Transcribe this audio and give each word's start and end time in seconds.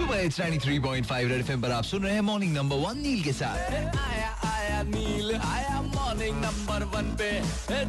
सुबह 0.00 0.20
it's 0.24 0.40
93.5 0.40 1.28
red 1.28 1.40
FM 1.40 1.62
पर 1.62 1.70
आप 1.70 1.84
सुन 1.84 2.02
रहे 2.02 2.12
हैं 2.14 2.20
मॉर्निंग 2.24 2.52
नंबर 2.56 2.76
वन 2.76 2.98
नील 2.98 3.22
के 3.22 3.32
साथ। 3.32 3.72
आया 4.00 4.30
आया 4.50 4.82
नील 4.82 5.34
आया 5.34 5.80
मॉर्निंग 5.82 6.36
नंबर 6.36 6.84
वन 6.94 7.10
पे। 7.20 7.30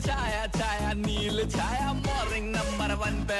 Chhaya 0.01 0.45
Chhaya 0.57 0.91
Neel 0.97 1.43
Chhaya 1.49 1.93
morning 1.93 2.49
number 2.55 2.93
one 3.03 3.23
पे। 3.29 3.39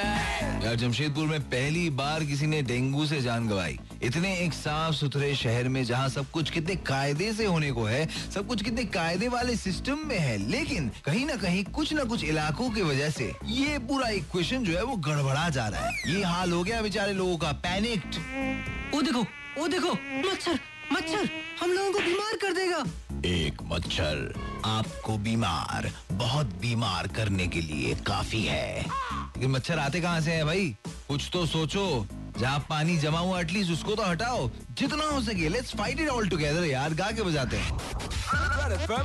यार 0.64 0.76
जमशेदपुर 0.82 1.26
में 1.28 1.40
पहली 1.50 1.88
बार 2.00 2.24
किसी 2.24 2.46
ने 2.46 2.62
डेंगू 2.62 3.06
से 3.06 3.20
जान 3.22 3.48
गंवाई। 3.48 3.78
इतने 4.04 4.34
एक 4.36 4.52
साफ़ 4.52 4.94
सुथरे 4.94 5.34
शहर 5.34 5.68
में 5.68 5.82
जहाँ 5.84 6.08
सब 6.08 6.30
कुछ 6.30 6.50
कितने 6.50 6.74
कायदे 6.76 7.32
से 7.32 7.44
होने 7.44 7.70
को 7.72 7.84
है 7.84 8.06
सब 8.34 8.46
कुछ 8.46 8.62
कितने 8.62 8.84
कायदे 8.84 9.28
वाले 9.28 9.56
सिस्टम 9.56 9.98
में 10.06 10.18
है 10.18 10.36
लेकिन 10.50 10.90
कहीं 11.04 11.24
ना 11.26 11.36
कहीं 11.36 11.64
कुछ 11.64 11.92
ना 11.92 12.04
कुछ 12.04 12.24
इलाकों 12.24 12.70
की 12.70 12.82
वजह 12.82 13.10
से 13.10 13.32
ये 13.46 13.78
पूरा 13.78 14.08
इक्वेशन 14.08 14.64
जो 14.64 14.76
है 14.76 14.82
वो 14.82 14.96
गड़बड़ा 14.96 15.48
जा 15.48 15.66
रहा 15.68 15.86
है। 15.86 16.14
ये 16.14 16.22
हाल 16.22 16.52
हो 16.52 16.62
गया 16.62 16.80
बेचारे 16.82 17.12
लोगों 17.12 17.36
का 17.38 17.52
पैनिक्ड। 17.66 18.16
ओ 18.94 19.02
देखो 19.02 19.24
ओ 19.62 19.68
देखो 19.68 19.92
मच्छर 19.92 20.58
मच्छर 20.92 21.28
हम 21.60 21.72
लोगों 21.72 21.92
को 21.92 21.98
बीमार 21.98 22.36
कर 22.36 22.52
देगा। 22.52 22.84
एक 23.28 23.62
मच्छर 23.62 24.32
आपको 24.64 25.16
बीमार 25.18 25.90
बहुत 26.12 26.46
बीमार 26.60 27.06
करने 27.06 27.46
के 27.46 27.60
लिए 27.60 27.94
काफ़ी 28.06 28.42
है। 28.42 28.80
लेकिन 28.80 29.50
मच्छर 29.50 29.78
आते 29.78 30.00
कहाँ 30.00 30.20
से 30.20 30.32
है 30.32 30.44
भाई? 30.44 30.76
कुछ 31.08 31.28
तो 31.32 31.46
सोचो। 31.46 31.86
जहाँ 32.38 32.58
पानी 32.68 32.96
जमा 32.98 33.18
हुआ 33.18 33.40
एटलीस्ट 33.40 33.72
उसको 33.72 33.94
तो 33.94 34.02
हटाओ। 34.02 34.48
जितना 34.78 35.04
हो 35.04 35.20
सके 35.22 35.48
let's 35.48 35.74
fight 35.76 36.00
it 36.00 36.08
all 36.08 36.28
together 36.28 36.64
यार 36.64 36.94
गा 36.94 37.10
के 37.10 37.22
बजाते 37.22 37.56
हैं। 37.56 37.72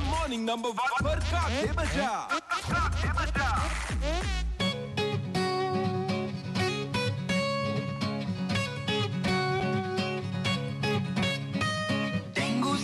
मॉर्निंग 0.02 0.44
नंबर 0.44 0.68
वन 0.68 1.04
पर 1.04 1.20
काके 1.30 1.72
बजा। 1.72 2.10
डेंगू 12.38 12.76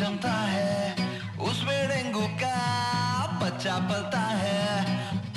जमता 0.00 0.32
है 0.32 0.94
उसमें 1.46 1.88
डेंगू 1.88 2.26
का 2.40 2.58
बच्चा 3.42 3.76
पलता 3.88 4.20
है, 4.20 4.62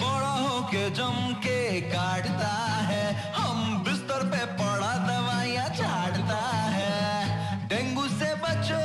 बड़ा 0.02 0.31
होके 0.33 0.83
जम 0.89 1.17
के 1.44 1.59
काटता 1.89 2.53
है, 2.89 3.03
हम 3.33 3.83
बिस्तर 3.83 4.23
पे 4.31 4.45
पड़ा 4.55 4.94
दवाइयाँ 5.08 5.67
झाड़ता 5.70 6.39
है। 6.78 7.67
डेंगू 7.67 8.08
से 8.09 8.33
बचो, 8.45 8.81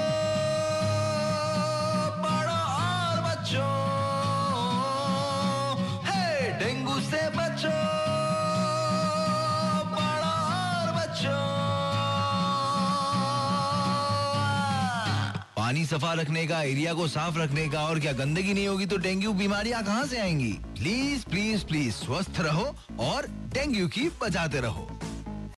बड़ो 2.27 2.61
और 2.81 3.23
बचो, 3.29 3.70
हे 6.11 6.53
डेंगू 6.59 7.01
से 7.11 7.29
बचो। 7.39 7.77
पानी 15.69 15.84
सफ़ा 15.84 16.12
रखने 16.12 16.47
का, 16.47 16.62
एरिया 16.62 16.92
को 16.94 17.06
साफ़ 17.08 17.38
रखने 17.38 17.69
का 17.69 17.80
और 17.86 17.98
क्या 18.00 18.12
गंदगी 18.12 18.55
नहीं 18.55 18.69
होगी 18.69 18.86
तो 18.86 18.97
डेंगू 18.97 19.33
बीमारियाँ 19.33 19.83
कहाँ 19.84 20.06
से 20.06 20.19
आएँगी? 20.19 20.52
प्लीज़ 20.78 21.24
प्लीज़ 21.27 21.64
प्लीज़ 21.64 21.94
स्वस्थ 21.94 22.41
रहो 22.41 22.64
और 23.00 23.27
डेंगू 23.55 23.89
की 23.89 24.08
बचाते 24.22 24.61
रहो। 24.61 24.98